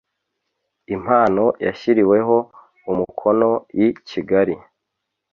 [0.95, 2.35] impano yashyiriweho
[2.91, 3.49] umukono
[3.85, 4.55] i Kigali.